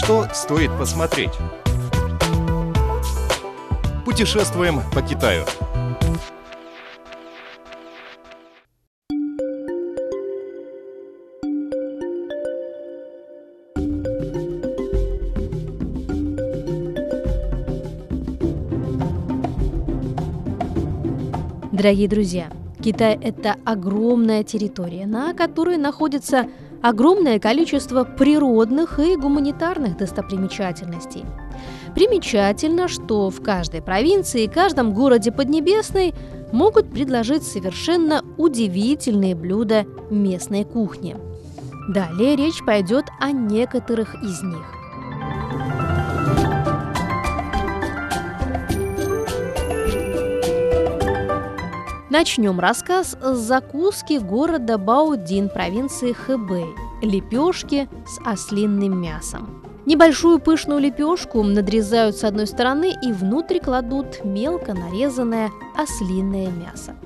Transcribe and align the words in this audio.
Что 0.00 0.28
стоит 0.32 0.70
посмотреть? 0.78 1.32
Путешествуем 4.04 4.80
по 4.94 5.02
Китаю. 5.02 5.44
Дорогие 21.72 22.08
друзья, 22.08 22.50
Китай– 22.80 23.18
это 23.22 23.56
огромная 23.64 24.44
территория, 24.44 25.06
на 25.06 25.34
которой 25.34 25.76
находится 25.76 26.46
огромное 26.82 27.38
количество 27.38 28.04
природных 28.04 28.98
и 28.98 29.16
гуманитарных 29.16 29.96
достопримечательностей. 29.96 31.24
Примечательно, 31.94 32.88
что 32.88 33.30
в 33.30 33.42
каждой 33.42 33.82
провинции 33.82 34.44
и 34.44 34.48
каждом 34.48 34.92
городе 34.92 35.32
Поднебесной 35.32 36.14
могут 36.52 36.90
предложить 36.90 37.42
совершенно 37.42 38.24
удивительные 38.36 39.34
блюда 39.34 39.86
местной 40.10 40.64
кухни. 40.64 41.16
Далее 41.88 42.36
речь 42.36 42.64
пойдет 42.64 43.06
о 43.20 43.32
некоторых 43.32 44.14
из 44.22 44.42
них. 44.42 44.77
Начнем 52.18 52.58
рассказ 52.58 53.16
с 53.22 53.36
закуски 53.36 54.18
города 54.18 54.76
Баудин 54.76 55.48
провинции 55.48 56.12
Хэбэй– 56.12 56.66
лепешки 57.02 57.88
с 58.08 58.18
ослинным 58.26 59.00
мясом. 59.00 59.62
Небольшую 59.86 60.40
пышную 60.40 60.80
лепешку 60.80 61.44
надрезают 61.44 62.16
с 62.16 62.24
одной 62.24 62.48
стороны 62.48 62.92
и 63.04 63.12
внутрь 63.12 63.60
кладут 63.60 64.24
мелко 64.24 64.74
нарезанное 64.74 65.52
ослиное 65.76 66.48
мясо. 66.48 66.96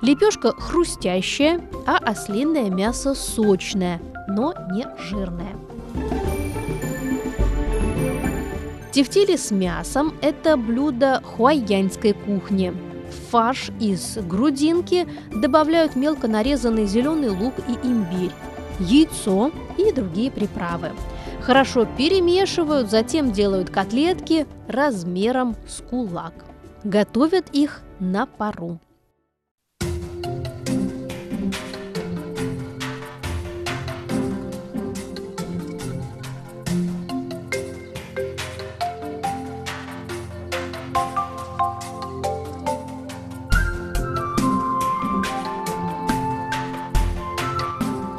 Лепешка 0.00 0.52
хрустящая, 0.52 1.60
а 1.84 1.96
ослиное 1.96 2.70
мясо 2.70 3.16
сочное, 3.16 4.00
но 4.28 4.54
не 4.70 4.86
жирное. 4.96 5.56
Тефтели 8.92 9.34
с 9.34 9.50
мясом– 9.50 10.14
это 10.22 10.56
блюдо 10.56 11.20
хуайянской 11.24 12.12
кухни– 12.12 12.72
фарш 13.30 13.70
из 13.80 14.18
грудинки 14.18 15.06
добавляют 15.34 15.96
мелко 15.96 16.28
нарезанный 16.28 16.86
зеленый 16.86 17.30
лук 17.30 17.54
и 17.68 17.86
имбирь, 17.86 18.32
яйцо 18.78 19.50
и 19.78 19.92
другие 19.92 20.30
приправы. 20.30 20.92
Хорошо 21.40 21.86
перемешивают, 21.96 22.90
затем 22.90 23.32
делают 23.32 23.70
котлетки 23.70 24.46
размером 24.68 25.56
с 25.66 25.82
кулак. 25.82 26.34
Готовят 26.84 27.46
их 27.52 27.82
на 27.98 28.26
пару. 28.26 28.78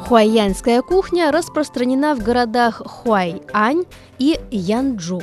Хуайянская 0.06 0.82
кухня 0.82 1.32
распространена 1.32 2.14
в 2.14 2.22
городах 2.22 2.82
Хуайань 2.84 3.84
и 4.18 4.38
Янчжоу. 4.50 5.22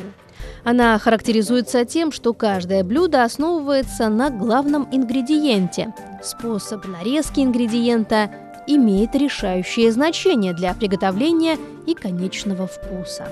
Она 0.64 0.98
характеризуется 0.98 1.86
тем, 1.86 2.12
что 2.12 2.34
каждое 2.34 2.84
блюдо 2.84 3.24
основывается 3.24 4.10
на 4.10 4.32
главном 4.32 4.88
ингредиенте. 4.92 5.94
Способ 6.24 6.88
нарезки 6.88 7.42
ингредиента 7.42 8.32
имеет 8.66 9.14
решающее 9.14 9.92
значение 9.92 10.54
для 10.54 10.74
приготовления 10.74 11.60
и 11.86 11.94
конечного 11.94 12.66
вкуса. 12.66 13.28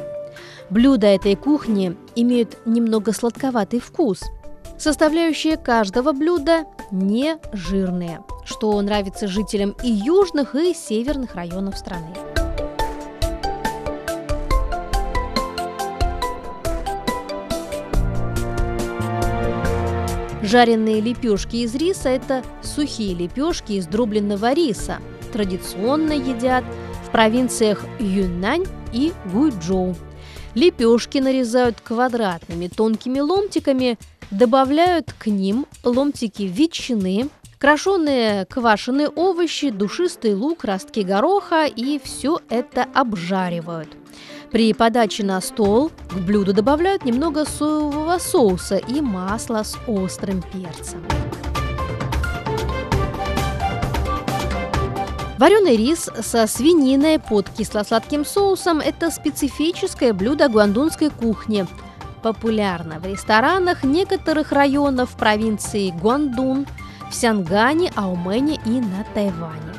Блюда 0.70 1.08
этой 1.08 1.36
кухни 1.36 1.98
имеют 2.16 2.58
немного 2.68 3.12
сладковатый 3.12 3.80
вкус. 3.80 4.22
Составляющие 4.78 5.58
каждого 5.58 6.12
блюда 6.12 6.66
не 6.92 7.38
жирные, 7.54 8.22
что 8.50 8.82
нравится 8.82 9.28
жителям 9.28 9.76
и 9.84 9.90
южных, 9.90 10.56
и 10.56 10.74
северных 10.74 11.36
районов 11.36 11.78
страны. 11.78 12.14
Жареные 20.42 21.00
лепешки 21.00 21.58
из 21.58 21.76
риса– 21.76 22.10
это 22.10 22.44
сухие 22.64 23.14
лепешки 23.14 23.74
из 23.74 23.86
дробленного 23.86 24.54
риса. 24.54 24.98
Традиционно 25.31 26.14
едят 26.14 26.64
в 27.06 27.12
провинциях 27.12 27.86
Юньнань 28.00 28.66
и 28.92 29.14
Гуйчжоу. 29.31 29.96
Лепешки 30.56 31.20
нарезают 31.20 31.80
квадратными 31.81 32.68
тонкими 32.68 33.20
ломтиками, 33.20 34.00
добавляют 34.31 35.14
к 35.14 35.28
ним 35.28 35.68
ломтики 35.84 36.44
ветчины, 36.44 37.30
Крашеные 37.59 38.46
квашеные 38.46 39.09
овощи, 39.09 39.70
душистый 39.70 40.34
лук, 40.34 40.64
ростки 40.64 41.03
гороха 41.03 41.66
и 41.66 42.00
все 42.02 42.40
это 42.47 42.88
обжаривают. 42.94 43.90
При 44.50 44.72
подаче 44.72 45.25
на 45.25 45.42
стол 45.42 45.92
к 46.09 46.14
блюду 46.14 46.53
добавляют 46.53 47.03
немного 47.03 47.44
соевого 47.44 48.18
соуса 48.18 48.78
и 48.78 49.02
масла 49.02 49.64
с 49.64 49.78
острым 49.88 50.42
перцем. 50.42 51.03
Вареный 55.38 55.75
рис 55.75 56.09
со 56.22 56.48
свининой 56.48 57.19
под 57.19 57.50
кисло-сладким 57.50 58.24
соусом– 58.24 58.80
это 58.80 59.12
специфическое 59.12 60.14
блюдо 60.14 60.48
гуандунской 60.48 61.09
кухни. 61.09 61.68
Популярно 62.24 63.02
в 63.02 63.06
ресторанах 63.06 63.84
некоторых 63.84 64.53
районов 64.53 65.18
провинции 65.18 65.92
Гуандун– 65.92 66.66
в 67.09 67.16
Сянгане, 67.16 67.92
Аумене 67.96 68.59
и 68.66 68.81
на 68.81 69.03
Тайване. 69.14 69.74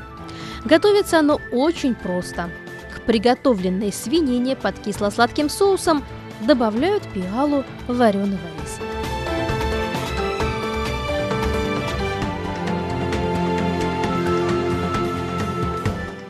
Готовится 0.64 1.20
оно 1.20 1.40
очень 1.52 1.94
просто. 1.94 2.50
К 2.94 3.02
приготовленной 3.02 3.92
свинине 3.92 4.56
под 4.56 4.78
кисло-сладким 4.78 5.48
соусом 5.48 6.04
добавляют 6.46 7.04
пиалу 7.14 7.64
вареного 7.86 8.38
риса. 8.60 8.80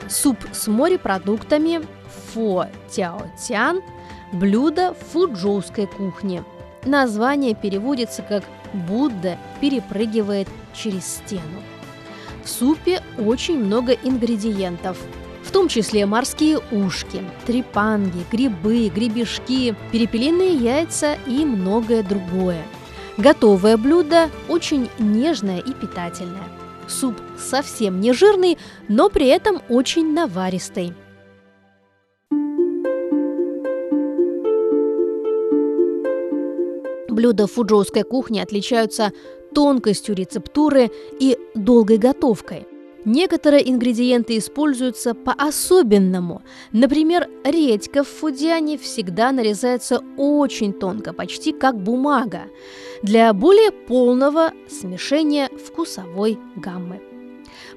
Суп 0.08 0.38
с 0.52 0.66
морепродуктами 0.66 1.80
фо 2.32 2.66
тяо 2.90 3.22
тян– 3.38 3.80
блюдо 4.32 4.94
фуджоуской 4.94 5.86
кухни. 5.86 6.42
Название 6.84 7.54
переводится 7.54 8.22
как 8.22 8.44
«Будда 8.72 9.38
перепрыгивает 9.60 10.48
через 10.74 11.06
стену. 11.06 11.62
В 12.44 12.48
супе 12.48 13.02
очень 13.18 13.58
много 13.58 13.92
ингредиентов, 13.92 14.98
в 15.42 15.50
том 15.50 15.68
числе 15.68 16.06
морские 16.06 16.60
ушки, 16.70 17.22
трепанги, 17.46 18.24
грибы, 18.30 18.88
гребешки, 18.88 19.74
перепелиные 19.92 20.54
яйца 20.54 21.16
и 21.26 21.44
многое 21.44 22.02
другое. 22.02 22.62
Готовое 23.16 23.76
блюдо 23.76 24.30
очень 24.48 24.88
нежное 24.98 25.58
и 25.58 25.72
питательное. 25.72 26.48
Суп 26.88 27.16
совсем 27.38 28.00
не 28.00 28.12
жирный, 28.12 28.58
но 28.88 29.10
при 29.10 29.26
этом 29.26 29.60
очень 29.68 30.12
наваристый. 30.12 30.94
Блюда 37.20 37.46
фуджоуской 37.46 38.02
кухни 38.02 38.40
отличаются 38.40 39.12
тонкостью 39.54 40.14
рецептуры 40.14 40.90
и 41.18 41.36
долгой 41.54 41.98
готовкой. 41.98 42.66
Некоторые 43.04 43.70
ингредиенты 43.70 44.38
используются 44.38 45.12
по-особенному. 45.12 46.40
Например, 46.72 47.28
редька 47.44 48.04
в 48.04 48.08
фудиане 48.08 48.78
всегда 48.78 49.32
нарезается 49.32 50.00
очень 50.16 50.72
тонко, 50.72 51.12
почти 51.12 51.52
как 51.52 51.78
бумага, 51.78 52.44
для 53.02 53.34
более 53.34 53.70
полного 53.70 54.52
смешения 54.70 55.50
вкусовой 55.62 56.38
гаммы. 56.56 57.02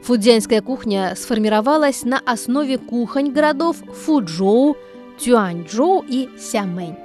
Фудзянская 0.04 0.62
кухня 0.62 1.16
сформировалась 1.18 2.06
на 2.06 2.20
основе 2.20 2.78
кухонь 2.78 3.34
городов 3.34 3.76
Фуджоу, 4.06 4.78
Тюаньчжоу 5.20 6.06
и 6.08 6.30
Сямэнь. 6.40 7.03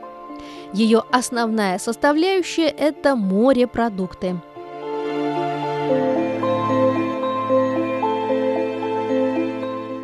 Ее 0.72 1.02
основная 1.10 1.78
составляющая– 1.78 2.68
это 2.78 3.16
морепродукты. 3.16 4.40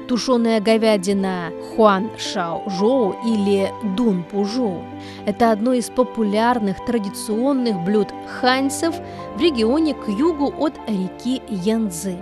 Тушеная 0.09 0.61
говядина 0.61 1.53
Хуан 1.75 2.11
Шао 2.17 2.69
Жоу 2.71 3.17
или 3.27 3.73
Дун 3.97 4.23
Пужоу– 4.23 4.85
это 5.27 5.51
одно 5.51 5.73
из 5.73 5.91
популярных 5.91 6.85
традиционных 6.87 7.85
блюд 7.85 8.09
ханьцев 8.41 8.95
в 9.35 9.41
регионе 9.41 9.93
к 9.95 10.09
югу 10.09 10.55
от 10.59 10.75
реки 10.89 11.43
Янцзы. 11.49 12.17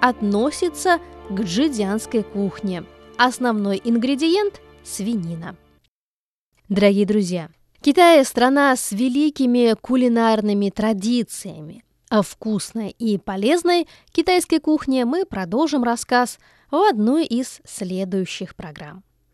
Относится 0.00 0.98
к 1.28 1.40
джидианской 1.40 2.22
кухне. 2.22 2.84
Основной 3.16 3.80
ингредиент– 3.82 4.60
свинина. 4.84 5.56
Дорогие 6.68 7.06
друзья, 7.06 7.48
Китай– 7.82 8.22
страна 8.26 8.76
с 8.76 8.92
великими 8.92 9.74
кулинарными 9.80 10.68
традициями. 10.68 11.82
О 12.10 12.20
вкусной 12.20 12.90
и 12.90 13.16
полезной 13.16 13.88
китайской 14.12 14.58
кухне 14.58 15.06
мы 15.06 15.24
продолжим 15.24 15.82
рассказ 15.82 16.38
в 16.70 16.76
одной 16.76 17.24
из 17.24 17.62
следующих 17.64 18.54
программ. 18.54 19.02